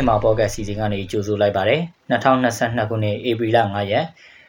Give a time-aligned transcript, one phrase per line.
[0.00, 1.80] မြန်မာပေါ့ကတ်စီစဉ်ကနေကြိုဆိုလိုက်ပါတယ်
[2.10, 4.04] 2022ခုနှစ်ဧပြီလ9ရက်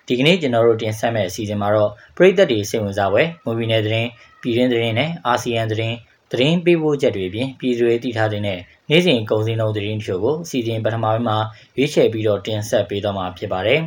[0.07, 4.09] ဒီကနေ့ကျွန်တော်တို့တင်ဆက်မယ့်အစီအစဉ်မှာတော့ပြည်သက်တွေစိတ်ဝင်စားပွဲမူဗီနယ်သတင်း
[4.41, 5.95] ပြည်တွင်းသတင်းနဲ့အာဆီယံသတင်း
[6.31, 11.37] သတင်းပေးပို့ချက်တွေအပြင်ပြည်သူတွေတည်ထားတဲ့နေ့စဉ်ကုန်စည်နှုန်းသတင်းချို့ကိုအစီအစဉ်ပထမပိုင်းမှာ
[11.77, 13.79] ရွေးချယ်ပြီးတော့တင်ဆက်ပေးသွားမှာဖြစ်ပါတယ်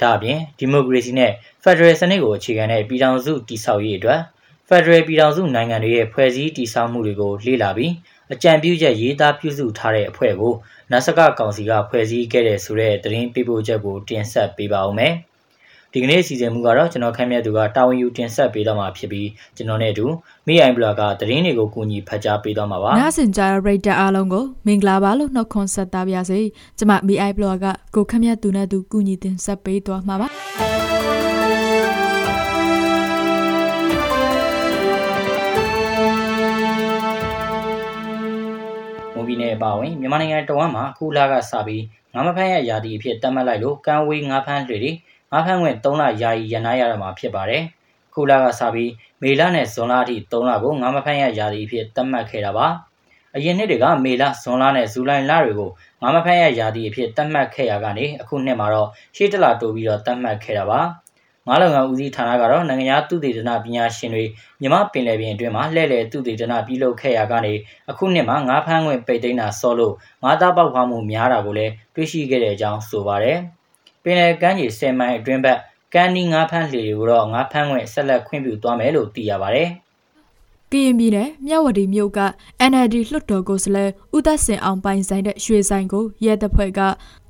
[0.00, 4.20] ဒါအပြင်ဒီမိုကရေစီနဲ့ဖက်ဒရယ်စနစ်ကိုအခြေခံတဲ့ပြည်ထောင်စုတည်ဆောက်ရေးအတွက်
[4.68, 7.92] ဖက်ဒရယ်ပြည်ထောင်စုနိုင်ငံတွေရဲ့ဖွဲ့စည်းတည်ဆောက်မှုတွေကိုလေ့လာပြီး
[8.32, 10.54] အကြံပြုချက်ရေးသားပြုစုထားတဲ့အဖွဲ့ကို
[10.90, 15.14] နတ်စကကောင်စီကဖွဲ့စည်းခဲ့တဲ့ဆိုတဲ့သတင်းပေးပို့ချက်ကိုတင်ဆက်ပေးပါဦးမယ်။
[15.92, 20.06] ဒီကနေ့အစီအစဉ်မူကတော့ကျွန်တော်ခန့်မှန်းသူကတာဝန်ယူတင်ဆက်ပေးတော့မှာဖြစ်ပြီးကျွန်တော်နဲ့အတူ
[20.46, 26.40] မိအိုင်ဘလော့ကသတင်းတွေကိုကူညီဖတ်ကြားပေးတော့မှာပါ။နားဆင်ကြရတဲ့တဲ့အားလုံးကိုမင်္ဂလာပါလို့နှုတ်ခွန်းဆက်တာပါရစေ။
[26.78, 30.28] ကျွန်မမိအိုင်ဘလော့ကကိုခန့်မှန်းသူနဲ့သူကူညီတင်ဆက်ပေးသွားမှာပါ။
[39.32, 44.92] ပြည်နယ်အပါအဝင်မြန်မာနိုင်ငံတဝမ်းမှာအခုလကစပြီးငါးမဖမ်းရရာသီအဖြစ်တတ်မှတ်လိုက်လို့ကံဝေးငါးဖမ်းတွေတွေ
[45.32, 47.62] ငါးဖမ်းခွင့်3လယာယီရန်နာရမှာဖြစ်ပါတယ်။
[48.08, 52.66] အခုလကစပြီးမေလနဲ့ဇွန်လအထိ3လကိုငါးမဖမ်းရရာသီအဖြစ်တတ်မှတ်ခဲ့တာပါ။
[53.36, 55.70] အရင်နှစ်တွေကမေလဇွန်လနဲ့ဇူလိုင်လတွေကို
[56.02, 60.80] ငါးမဖမ်းရရာသီအဖြစ်တတ်မှတ်ခဲ့ရကနေအခုနှစ်မှာတော့ရှေ့တလတိုးပြီးတော့တတ်မှတ်ခဲ့တာပါ။
[61.48, 64.24] ငါးလုံငါဦးစီးဌာနကတော့နိုင်ငံသားသူတေသနပညာရှင်တွေ
[64.60, 67.54] မြမပင်လယ်ပြင်အတွင်းမှာလှည့်လည်သူတေသနပြုလုပ်ခဲ့ရကနေ
[67.90, 73.38] အခုနှစ်မှာငါးဖမ်းခွင့်ပိတ်သိမ်းတာဆော့လို့ငါးသားပေါက်ဖွားမှုများတာကိုလည်းတွေ့ရှိခဲ့တဲ့အကြောင်းဆိုပါတယ်။
[74.02, 75.58] ပင်လယ်ကမ်းခြေ10မိုင်အတွင်းဘက်
[75.94, 79.68] ကမ်းနီးငါးဖမ်းလှေတွေကိုတော့ငါးဖမ်းခွင့်ဆက်လက်ခွင့်ပြုသွားမယ်လို့သိရပါတယ်။
[80.72, 82.20] ကရင်ပြည်နယ်မြဝတီမြို့က
[82.70, 86.80] NLD လွှတ်တော်ကိုယ်စားလှယ်ဦးသက်စင်အောင်ပိုင်ဆိုင်တဲ့ရွှေဆိုင်ကိုရဲတပ်ဖွဲ့က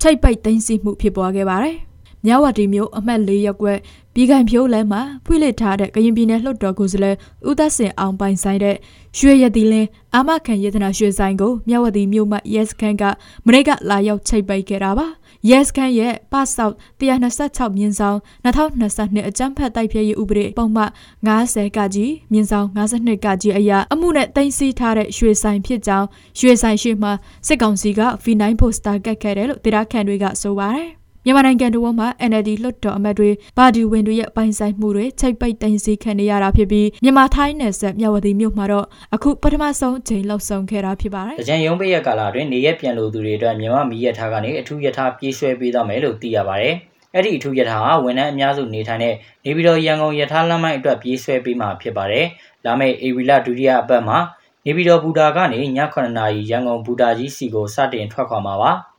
[0.00, 1.76] ချိတ်ပိတ်သိမ်းဆည်းမှုဖြစ်ပွားခဲ့ပါတယ်။
[2.26, 3.78] မြဝတီမြို့အမှတ်၄ရပ်ကွက်
[4.14, 7.16] ပြည်ခိုင်ဖြိုးလမ်းမှာဖွင့်လှစ်ထားတဲ့ကရင်ပြည်နယ်လွှတ်တော်ကိုယ်စားလှယ်
[7.48, 8.76] ဦးသက်စင်အောင်ပိုင်ဆိုင်တဲ့
[9.18, 13.02] ရွှေရည်တီလင်းအာမခံယေသနာရွှေဆိုင်ကိုမြဝတီမြို့မှ Yes ခန်းက
[13.46, 15.06] မနေ့ကလာရောက်ချိတ်ပိတ်ခဲ့တာပါ
[15.50, 20.90] Yes ခန်းရဲ့ပဆောက်126မြင်းဆောင်2022အကြမ်းဖက်တိုက်ဖျက်ရေးဥပဒေပုံမှန်
[21.28, 26.06] 90ကကြီးမြင်းဆောင်52ကကြီးအရာအမှုနဲ့တင်စီထားတဲ့ရွှေဆိုင်ဖြစ်ကြောင်း
[26.38, 27.10] ရွှေဆိုင်ရှိမှ
[27.46, 46.74] စစ်ကောင်စီက V9 ပိုစတာကတ်ခဲ့တယ်လို့တရားခံတွေကဆိုပါတယ် မြန်မာနိုင်ငံတော်မှာ NLD လွှတ်တော်အမတ်တွေပါတီဝင်တွေရဲ့ပိုင်ဆိုင်မှုတွေချိတ်ပိတ်တင်စီခံနေရတာဖြစ်ပြီးမြန်မာထိုင်းနယ်စပ်မြဝတီမြို့မှာတော့အခုပထမဆုံးအချိန်လောက်ဆောင်ခဲ့တာဖြစ်ပါတယ်။ကြံရုံးပိတ်ရကာလအတွင်းနေရက်ပြန်လို့သူတွေအတွက်မြန်မာမီးရထားကနေအထူးရထားပြေးဆွဲပေးသွားမယ်လို့သိရပါတယ်။
[47.14, 52.26] အဲ့ဒီအထူးရထားဟာဝန်ထမ်းအများစုနေထိုင်တဲ့နေပြည်တော်ရန်ကုန်ရထားလမ်းမိုင်းအတွက်ပြေးဆွဲပေးမှာဖြစ်ပါတယ်။
[52.64, 54.18] လာမယ့်ဧပြီလဒုတိယအပတ်မှာ
[54.66, 58.72] နေပြည်တော်ဘူတာကနေည9:00နာရီရန်ကုန်ဘူတာကြီးစီကိုစတင်ထွက်ခွာမှာပါ။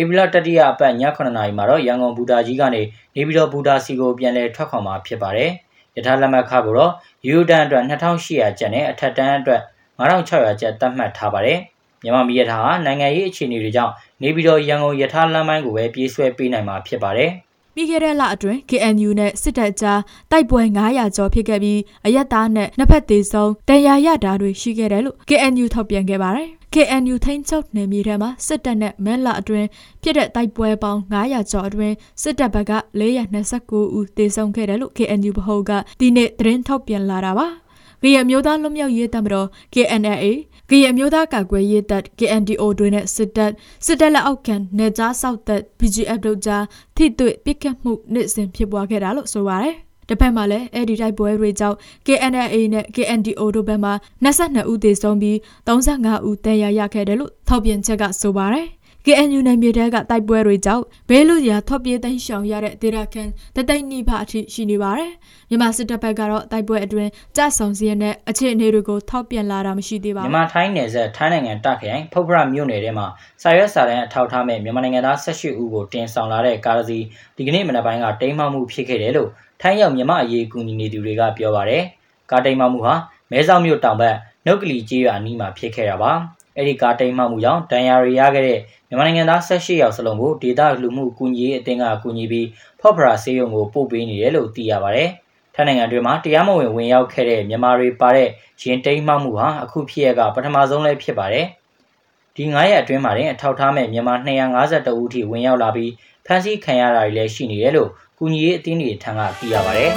[0.00, 2.82] ဧပြီလတတိယအပတ်ည9:00နာရီမှာတော့ရန်ကုန်ဘူတာကြီးကနေ
[3.14, 5.50] နေပြည်တော်ဘူတာစီကိုပြန်လည်ထွက်ခွာမှာဖြစ်ပါတယ်။
[5.96, 6.92] ယထာလက်မှတ်ခါကိုတော့
[7.26, 9.62] ယူတန်အတွက်2800ကျပ်နဲ့အထက်တန်းအတွက်
[9.98, 11.58] 9600ကျပ်သတ်မှတ်ထားပါတယ်။
[12.02, 13.92] မြန်မာပြည်ရထားဟာနိုင်ငံရေးအခြေအနေတွေကြောင့်
[14.22, 17.30] နေပြည်တော်ရန်ကုန်ယထာလမ်းပိုင်းကိုပဲပြေးဆွဲပေးနိုင်မှာဖြစ်ပါတယ်။
[17.74, 29.68] ပြီးခဲ့တဲ့လအတွင်း KNU နဲ့စစ်တပ်ကြားတိုက်ပွဲ900ကျော်ဖြစ်ခဲ့ပြီးအရက်သားနဲ့နှစ်ဖက်သေးဆုံးတန်ရာရတာတွေရှိခဲ့တယ်လို့ KNU ထုတ်ပြန်ခဲ့ပါတယ်။ KNU ထိန်းချုပ်နယ်မြေထဲမှာစစ်တပ်နဲ့မဲလာအတွင်း
[30.02, 37.46] ဖြစ်တဲ့တိုက်ပွဲပေါင်း900ကျော်အတွင်းစစ်တပ်ဘက်က429ဦးသေဆုံးခဲ့တယ်လို့ KNU ဗဟိုကဒီနေ့သတင်းထုတ်ပြန်လာတာပါ။
[38.02, 40.26] ကရင်မျိုးသားလွတ်မြောက်ရေးတပ်မတော် KNLA
[40.70, 43.52] ကရင်မျိုးသားကာကွယ်ရေးတပ် KNDO တွေနဲ့စစ်တပ်
[43.86, 46.64] စစ်တပ်လက်အောက်ခံနေကြားစောက်တပ် BGF တို့ကြား
[46.96, 49.76] ထိတွေ့ပစ်ခတ်မှုနေ့စဉ်ဖြစ်ပွားခဲ့တာလို့ဆိုပါတယ်။
[50.08, 51.76] တစ်ဖက်မှာလည်းအဲ့ဒီတိုက်ပွဲတွေကြောင့်
[52.06, 53.90] KNLA နဲ့ KNDO တို့ဘက်မှ
[54.24, 55.36] 22ဦးသေဆုံးပြီး
[55.68, 58.68] 35ဦးဒဏ်ရာရခဲ့တယ်လို့ထောက်ပြန်ချက်ကဆိုပါတယ်။
[59.06, 63.22] KNU နယ်မြေတဲကတိုက်ပွဲတွေကြောင့်ဘေးလူရာထွက်ပြေးသိမ်းရှောင်ရတဲ့ဒေသခံ
[63.56, 65.12] တသိန်းနိဗ္ဗာအထိရှိနေပါတယ်။
[65.50, 73.06] မြန်မာစစ်တပ်ဘက်ကတော့တိုက်ပွဲအတွင်းကြဆောင်စီရတဲ့အခြေအနေတွေကိုထောက်ပြန်လာတာမရှိသေးပါဘူး။မြန်မာထိုင်းနယ်စပ်ထိုင်းနိုင်ငံတခရိုင်ဖုတ်ဖရမြို့နယ်ထဲမှာ
[73.42, 76.98] စာရွက်စာတမ်းအထောက်ထားမဲ့မြန်မာနိုင်ငံသား18ဦးကိုတင်ဆောင်လာတဲ့ကားစီ
[77.36, 79.30] ဒီကနေ့မနက်ပိုင်းကတိမ်းမှောက်မှုဖြစ်ခဲ့တယ်လို့
[79.64, 81.82] ထိုင်းရောက်မြန်မာအရေးကူညီနေသူတွေကပြောပါတယ်။
[82.30, 82.94] ကားတိမ်းမှောက်မှုဟာ
[83.30, 86.12] မဲဆောက်မြို့တောင်ဘက်နှုတ်ကလီကျေးရွာအနီးမှာဖြစ်ခဲ့တာပါ။
[86.56, 92.48] အဲ့ဒီကားတိမ်မှမှုကြောင့်ဒဏ်ရာတွေရခဲ့တဲ့မြန်မာနိုင်ငံသား18ယောက်စလုံးကိုဒေသလူမှုကူညီရေးအသင်းကကူညီပြီး
[92.80, 95.08] ဖော့ဖရာဆေးရုံကိုပို့ပေးနေတယ်လို့သိရပါတယ်။
[95.54, 98.28] ထိုင်းနိုင်ငံတွင်းမှာတရားမဝင်ဝင်ရောက်ခဲ့တဲ့မြန်မာတွေပါတဲ့
[98.62, 101.46] ရင်တိမ်မှမှုဟာအခုဖြစ်ရကပထမဆုံးလည်းဖြစ်ပါတယ်။
[102.36, 105.92] ဒီ9ရက်အတွင်းမှာတင်အထောက်ထားမဲ့မြန်မာ252ဦးထိဝင်ရောက်လာပြီး
[106.26, 109.92] ဖမ်းဆီးခံရတာတွေလည်းရှိနေတယ်လို့ကူညီရေးအသင်းတွေထံကသိရပါတယ်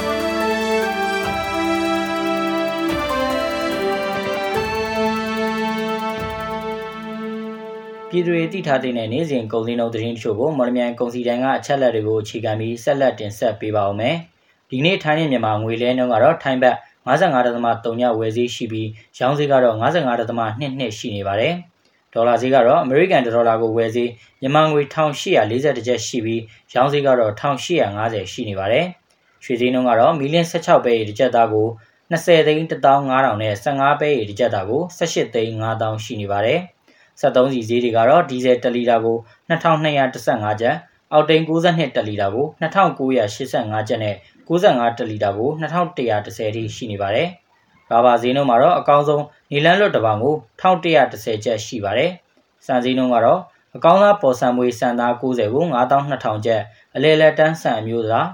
[8.10, 14.16] ပြည်သူတွေသိထားတဲ့နေ့စဉ်ကုန်စည်နှုန်းသတင်းတချို့ကိုမော်လမြိုင်ကုန်စည်တန်းကအချက်လက်တွေကိုအခြေခံပြီးဆက်လက်တင်ဆက်ပေးပါဦးမယ်။
[14.70, 16.76] ဒီနေ့ထိုင်းနဲ့မြန်မာငွေလဲနှုန်းကတော့ထိုင်းဘတ်
[17.06, 18.88] 55.3ညဝယ်ဈေးရှိပြီး
[19.18, 21.75] ရောင်းဈေးကတော့55.22ရှိနေပါတယ်။ဒ
[22.16, 24.10] ဒေါ်လာဈေးကတော့အမေရိကန်ဒေါ်လာကိုဝယ်ဈေး
[24.40, 26.42] မြန်မာငွေ1840ကျပ်ရှိပြီး
[26.72, 28.86] ရောင်းဈေးကတော့1850ရှိနေပါတယ်။
[29.44, 31.68] ရွှေဈေးနှုန်းကတော့မီလင်း16ပဲတစ်ကျပ်သားကို
[32.12, 36.60] 20သိန်း15000နဲ့15ပဲတစ်ကျပ်သားကို18သိန်း5000ရှိနေပါတယ်။
[37.20, 39.16] 73စီဈေးတွေကတော့ဒီဇယ်1လီတာကို
[39.50, 40.76] 2215ကျပ်
[41.12, 44.14] အောက်တိန်62တလီတာကို2985ကျပ်နဲ့
[44.48, 47.28] 95တလီတာကို2110ထိရှိနေပါတယ်။
[47.90, 52.10] ဘာဘာဈေးနှုန်းမှာတော့အကောင်းဆုံးနီလန်းလွတ်တစ်ပေါင်ကို1110ကျပ်ရှိပါတယ်။
[52.66, 53.40] စံဈေးနှုန်းကတော့
[53.76, 56.62] အကောင်းသားပေါ်ဆံမွေးစံသား90ကို9200ကျပ်
[56.96, 58.28] အလဲလက်တန်းစံအမျိုးသား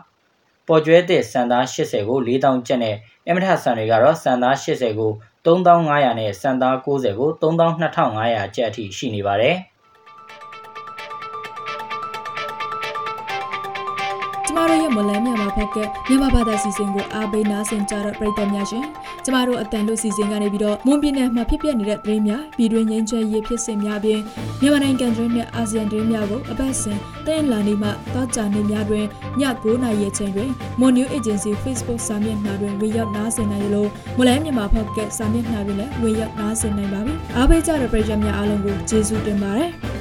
[0.68, 2.96] ပေါ်ကျွဲသစ်စံသား80ကို4000ကျပ်နဲ့
[3.28, 5.12] အမထဆန်တွေကတော့စံသား80ကို
[5.44, 9.56] 3500နဲ့စံသား90ကို32,500ကျပ်အထိရှိနေပါတယ်။
[14.46, 15.76] ကျမတို့ရဲ့မလန်းမြန်မာဘက်က
[16.08, 18.86] မြန်မာဘာသာစီစဉ်ကိုအားပေးနားဆင်ကြတဲ့ပရိသတ်များရှင်
[19.24, 24.20] ကျမတို့အတန်လို့စီစဉ်ကနေပြီးတော့မွန်ပြည်နယ်မှာဖြစ်ပျက်နေတဲ့သတင်းများပြည်တွင်းငြိမ်းချမ်းရေးဖြစ်စဉ်များပြင်
[24.60, 29.06] မြန်မာနိုင်ငံတွင်းနဲ့အာဆီယံတွင်းများကိုအပတ်စဉ်တင်လာနေမှတောကြနေများတွင်ည
[29.62, 33.88] 9:00နာရီချိန်တွင် Mon New Agency Facebook စာမျက်နှာတွင်ဝင်ရောက်နားဆင်နိုင်လို့
[34.18, 39.91] မလန်းမြန်မာဘက်ကစာမျက်နှာတွင်လည်းဝင်ရောက်နားဆင်နိုင်ပါပြီအားပေးကြတဲ့ပရိသတ်များအားလုံးကိုကျေးဇူးတင်ပါတယ်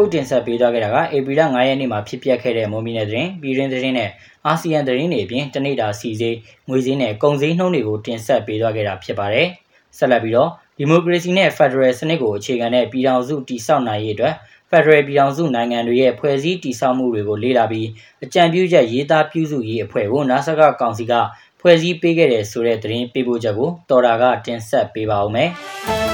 [0.00, 4.10] ခုတင်ဆက်ပေးသွားခဲ့တာကဧပြီလ9ရက်နေ့မှာဖြစ်ပျက်ခဲ့တဲ့မွန်ပြည်နယ်သတင်းပြည်တွင်းသတင်းနဲ့
[4.46, 6.36] အာဆီယံသတင်းတွေအပြင်တနေ့တာစီစေး
[6.68, 9.48] ငွေစည်းနဲ့ကုန်စည်နှုန်းတွေကိုတင်ဆက်ပေးသွားခဲ့တာဖြစ်ပါတယ်။
[9.98, 14.34] ဆက်လက်ပြီးတော့ဒီမိုကရေစီနဲ့ဖက်ဒရယ်စနစ်ကိုအခြေခံတဲ့ပြည်ထောင်စုတည်ဆောက်နိုင်ရေးအတွက်
[14.70, 17.88] ဖက်ဒရယ်ပြည်ထောင်စုနိုင်ငံတွေရဲ့ဖွဲ့စည်းတည်ဆောက်မှုတွေကိုလေ့လာပြီး
[18.24, 21.12] အကြံပြုချက်ရေးသားပြုစုရေးအဖွဲ့ကိုနာဆကကောင်စီက
[21.60, 25.50] ဖွဲ့စည်းပေးခဲ့တဲ့ဆိုတဲ့သတင်းပေးပို့ချက်ကိုတော်တာကတင်ဆက်ပေးပါဦးမယ်။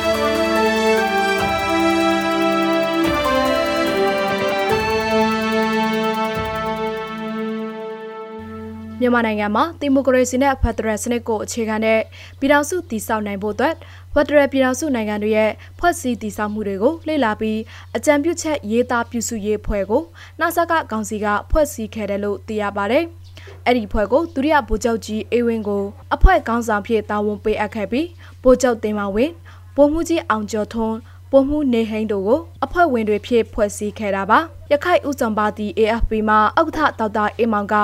[9.01, 12.01] မြန်မာနိုင်ငံမှာဒီမိုကရေစီနဲ့ဖက်ဒရယ်စနစ်ကိုအခြေခံတဲ့
[12.39, 13.75] ပြည်ထောင်စုတည်ဆောက်နိုင်ဖို့အတွက်
[14.13, 17.59] ဖက်ဒရယ်ပြည်ထောင်စုနိုင်ငံတွေရဲ့ဖွဲ့စည်းတည်ဆောက်မှုတွေကိုလေ့လာပြီး
[17.97, 20.03] အကြံပြုချက်ရေးသားပြုစုရေးဖွဲ့ကို
[20.41, 23.05] နာဆာကကောင်စီကဖွဲ့စည်းခဲ့တယ်လို့သိရပါတယ်။
[23.67, 28.07] အဲ့ဒီဖွဲ့ကိုဒုတိယဗိုလ်ချုပ်ကြီးအေဝင်းကိုအဖွဲ့ခေါင်းဆောင်ဖြစ်တာဝန်ပေးအပ်ခဲ့ပြီး
[28.43, 29.33] ဗိုလ်ချုပ်တင်မောင်ဝင်း
[29.77, 30.97] ဗိုလ်မှူးကြီးအောင်ကျော်ထွန်း
[31.31, 34.39] ပုံမှုနေဟိန်းတို့ကိုအဖွဲ့ဝင်တွေဖြစ်ဖွဲ့စည်းခဲ့တာပါ
[34.73, 37.75] ရခိုင်ဥဆောင်ပါတီ AFP မှာဥက္ကဋ္ဌဒေါက်တာအေမောင်က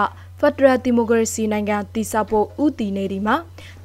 [0.40, 3.36] ဖက်ဒရယ်ဒီမိုကရေစီနိုင်ငံတည်ဆောက်ဖို့ဥတည်နေဒီမှာ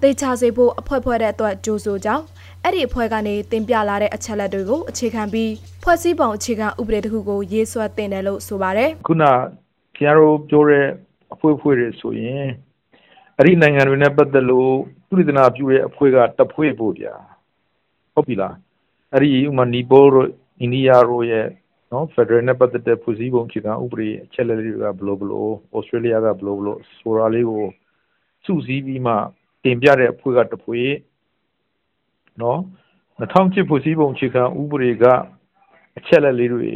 [0.02, 2.24] တေချာစေဖို့အဖွဲ့ဖွဲ့တဲ့အတွက်ကြိုးဆိုကြောင်း
[2.64, 5.52] အဲ့ဒီအဖွဲ့ကနေတင်ပြလာတဲ့အချက်လက်တွေကိုအခြေခံပြီး
[5.84, 9.24] ဖွဲ့စည်းပုံအခြေခံဥပဒေတစ်ခုကိုရေးဆွဲတင်တယ်လို့ဆိုပါတယ်ခုန
[9.98, 10.86] ကျန်တို့ပြောတဲ့
[11.34, 12.48] အဖွဲ့ဖွဲ့တွေဆိုရင်
[13.38, 14.72] အဲ့ဒီနိုင်ငံတွေနဲ့ပတ်သက်လို့
[15.08, 17.14] သူရဒနာပြုတဲ့အဖွဲ့ကတဖွဲ့ပို့ဗျာ
[18.14, 18.56] ဟုတ်ပြီလား
[19.14, 20.28] အဲ့ဒီဥမာနီပိုတို့
[20.60, 21.46] အိန္ဒိယတို့ရဲ့
[21.92, 27.64] နော်ဖက်ဒရယ်နဲ့ပတ်သက်တဲ့ဖွဲ့စည်းပုံအခြေခံဥပဒေအချက်လက်တွေကဘလို့ဘလို့ဩစတြေးလျကဘလို့ဘလို့ဆိုတာလေးကို
[28.46, 29.14] စုစည်းပြီးမှ
[29.64, 30.90] တင်ပြတဲ့အဖွဲ့ကတဖွဲ့
[32.42, 32.60] နော်
[33.20, 35.06] 2007ဖွဲ့စည်းပုံအခြေခံဥပဒေက
[35.98, 36.72] အချက်လက်လေးတွေ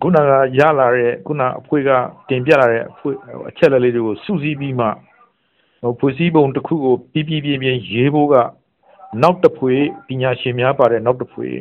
[0.00, 1.90] ခုနကရလာတဲ့ခုနအဖွဲ့က
[2.28, 3.16] တင်ပြလာတဲ့အဖွဲ့
[3.48, 4.88] အချက်လက်လေးတွေကိုစုစည်းပြီးမှ
[5.98, 8.34] ဖွဲ့စည်းပုံတစ်ခုကိုပြီးပြီးပြင်းပြင်းရေးဖို့က
[9.22, 11.54] နောက်တစ်ဖွဲ့ပညာရှင်များပါတဲ့နောက်တစ်ဖွဲ့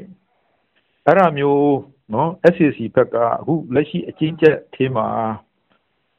[1.05, 1.63] အဲ့ဒါမျိုး
[2.13, 5.08] နော် SCC ဘက်ကအခုလက်ရှိအချင်းချက်အထင်းမှာ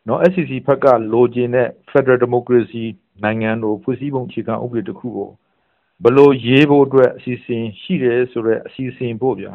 [0.09, 2.85] နော် SCC ဘက်ကလိုချင်တဲ့ Federal Democracy
[3.25, 5.31] နိုင်ငံတို့ဖွဲ့စည်းပုံအခြေခံဥပဒေတစ်ခုကို
[6.05, 9.55] ဘလို့ရေးဖို့အတွက်အစီအစဉ်ရှိတယ်ဆိုတော့အစီအစဉ်ဖို့ဗျာ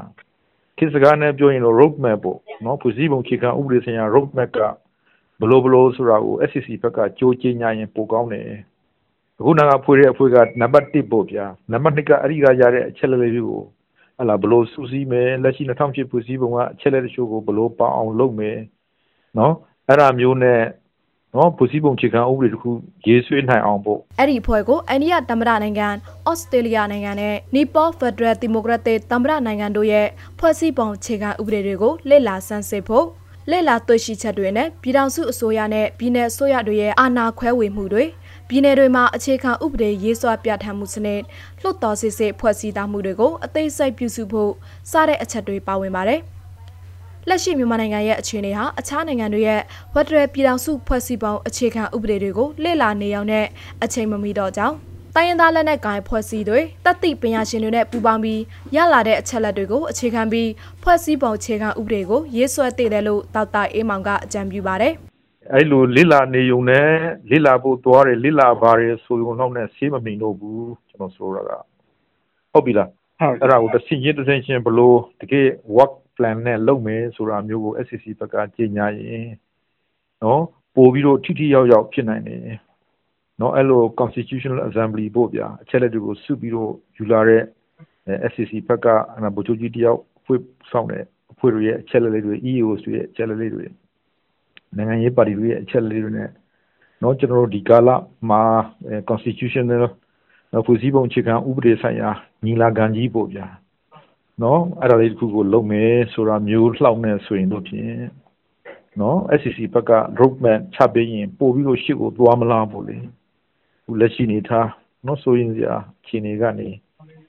[0.78, 4.60] ခေတ်စကားနဲ့ပြောရင်တော့ road map ပေါ့နော်ဖွဲ့စည်းပုံအခြေခံဥပဒေဆိုင်ရာ road map က
[5.42, 8.48] ဘလို့ဘလို့ဆိုတာကို SCC ဘက်ကကြိုးကျင်းညာရင်ပိုကောင်းတယ်
[9.40, 13.64] အခုနာကဖွဲ့တဲ့အဖွဲ့ကနံပါတ်1ပေါ့ဗျာနံပါတ်2ကအဲ့ဒီကရတဲ့အချက်လက်လေးတွေကို
[14.18, 18.58] ဟလာဘလို့စူးစီးမယ်လက်ရှိ2008ဖွဲ့စည်းပုံကအချက်လက်တချို့ကိုဘလို့ပေါအောင်လုပ်မယ်
[19.38, 19.54] နော်
[19.88, 20.62] အဲ့ဒါမျိုးနဲ့
[21.36, 22.70] နော်ဖွဲ့စည်းပုံခြေခံဥပဒေတစ်ခု
[23.08, 25.88] ရေးဆွဲနိုင်အောင်ပို့အဲ့ဒီဖွဲ့ကိုအိန္ဒိယသမ္မတနိုင်ငံ
[26.30, 30.08] ဩစတြေးလျနိုင်ငံနဲ့နီပေါဖက်ဒရယ်ဒီမိုကရက်တစ်သမ္မတနိုင်ငံတို့ရဲ့
[30.40, 33.06] ဖွဲ့စည်းပုံခြေခံဥပဒေတွေကိုလေ့လာဆန်းစစ်ဖို့
[33.52, 38.06] လေ့လာတွေ့ရှိချက်တွေနဲ့ပြည်ထောင်စုအစိုးရနဲ့ပြည်내အစိုးရတွေရဲ့အာဏာခွဲဝေမှုတွေ
[38.50, 41.22] ပြည်내တွေမှာအခြေခံဥပဒေရေးဆွဲပြဋ္ဌာန်းမှုစနစ်
[41.62, 44.52] လွှတ်တော်စစ်စစ်ဖွဲ့စည်းထားမှုတွေကိုအသေးစိတ်ပြုစုဖို့
[44.92, 46.22] စတဲ့အချက်တွေပါဝင်ပါတယ်။
[47.30, 49.62] လက်ရှိမြန်မာနိုင်ငံရဲ့အခြေအနေဟာအခြားနိုင်ငံတွေရဲ့
[49.94, 53.46] ဖက်ဒရယ်ပြည်ထောင်စုဖွဲ့စည်းပုံအခြေခံဥပဒေတွေကိုလေ့လာနေအောင်နဲ့
[53.84, 54.76] အချိန်မမီတော့ကြောင်း
[55.16, 58.42] တိုင်းရင်းသားလက်နက်ကိုင်ဖွဲ့စည်းတွေတပ်တိပညာရှင်တွေနဲ့ပူးပေါင်းပြီး
[58.76, 60.50] ရလာတဲ့အချက်လက်တွေကိုအခြေခံပြီး
[60.84, 64.96] ဖွဲ့စည်းပုံအခြေခံဥပဒေကိုရေးဆွဲတည်တယ်လို့ဒေါက်တာအေးမောင်ကအကြံပြုပါတယ်။
[65.54, 66.90] အဲ့လိုလစ်လာနေုံနဲ့
[67.30, 71.58] လစ်လာဖို့သွားတယ်လစ်လာပါတယ်ဆိုရုံတော့နဲ့ဆေးမမိန်တော့ဘူးကျွန်တော်ဆိုရတာ
[72.52, 72.90] ဟုတ်ပြီလား
[73.20, 79.28] ဟုတ်အဲ့ဒါကိုတစ်စင်းချင်းတစ်စင်းချင်းဘလို့တကယ် work plan နဲ့လုပ်မယ်ဆိုတာမျိုးကို SCC ဘက်ကကြီးညာရင်
[80.24, 80.44] နော်
[80.76, 82.42] ပို့ပြီးတော့ထိထိရောက်ရောက်ဖြစ်နိုင်တယ်
[83.42, 87.44] နော်အဲ့လို constitutional assembly ပို့ဗျာအချက်လက်တွေကိုစုပြီးတော့ယူလာတဲ့
[88.32, 88.88] SCC ဘက်က
[89.36, 93.66] ဗိုလ်ချုပ်ကြီးတယောက်ဖွဲ့ဆောင်တဲ့အဖွဲ့တွေရဲ့အချက်အလက်တွေ EOS တွေရဲ့အချက်အလက်တွေ
[94.76, 96.30] နိုင်ငံရေးပါတီတွေရဲ့အချက်အလက်တွေနဲ့
[97.02, 97.90] နော်ကျွန်တော်တို့ဒီကာလ
[98.30, 98.42] မှာ
[99.10, 99.84] constitutional
[100.66, 102.10] ဖွဲ့စည်းပုံအခြေခံဥပဒေဆိုင်ရာ
[102.46, 103.46] ညီလာခံကြီးပေါ့ဗျာ
[104.44, 107.96] နော်အဲ့ဒါလေးတစ်ခုကိုလုပ်မယ်ဆိုတာမျိုးလှောက်နေဆိုရင်တို့ဖြင့်
[109.02, 112.98] နော် SCC ဘက်က road map ချပေးရင်ပို့ပြီးတော့ရှေ့ကိုသွားမလားပေါ့လေ
[113.86, 114.70] ခုလက်ရှိနေထား
[115.06, 115.76] နော်ဆိုရင်စရာ
[116.08, 116.70] ခြေနေကနေ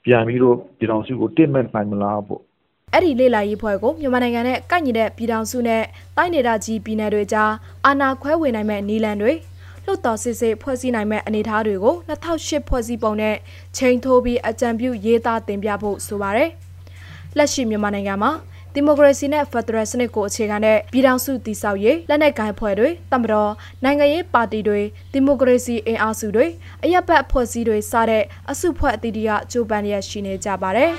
[0.04, 2.42] ပြန်ပြီးတော့ပြည်တော်စုကိုတင့်မဲ့နိုင်မလားပေါ့
[2.92, 5.83] အဲ့ဒီလေလာရေးဖွဲ့ကိုမြန်မာနိုင်ငံနဲ့ကိုက်ညီတဲ့ပြည်ထောင်စုနဲ့
[6.16, 7.52] တိုင်းဒေသကြီးပြည်နယ်တွေကြား
[7.87, 9.33] အာဏာခွဲဝေနိုင်မဲ့နီလန်တွေ
[9.87, 13.37] လွတ်တော်စစ်စစ်ဖွဲ့စည်းနိုင်မဲ့အနေအထားတွေကို2008ဖွဲ့စည်းပုံနဲ့
[13.76, 16.50] ချိန်ထိုးပြီးအကြံပြုရေးသားတင်ပြဖို့ဆိုပါတယ်။
[17.37, 18.33] လက်ရှိမြန်မာနိုင်ငံမှာ
[18.75, 23.52] ဒီမိုကရေစီနဲ့ဖက်ဒရယ်စနစ်ကိုအခြေခံတဲ့ပြည်ထောင်စုတည်ဆောက်ရေးလက်နက်ကိုင်ဖွဲ့တွေတမတော်
[23.85, 24.80] နိုင်ငံရေးပါတီတွေ
[25.12, 26.47] ဒီမိုကရေစီအင်အားစုတွေ
[26.85, 30.90] အရက်ဘတ်ဖွဲ့စည်းတွေစတဲ့အစုဖွဲ့အသီးသီးကကြိုးပမ်းရရှိနေကြပါတယ်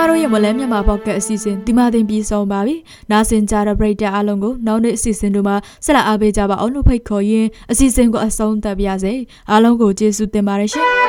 [0.00, 2.76] မတို့ရဲ့မလဲမြန်မာပေါ့ကတ်အစီအစဉ်ဒီမှာတင်ပြီးဆုံးပါပြီ။
[3.10, 9.14] နားဆင်ကြတဲ့ပရိသတ်အားလုံးကိုနောက်နေ့အစီအစဉ်တို့မှာဆက်လက်အားပေးကြပါအောင်လို့ဖိတ်ခေါ်ရင်းအစီအစဉ်ကိုအဆုံးသတ်ပါရစေ။
[9.50, 10.88] အားလုံးကိုကျေးဇူးတင်ပါတယ်ရှင်။